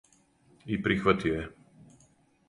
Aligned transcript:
И 0.75 0.79
прихватио 0.87 1.35
је. 1.35 1.43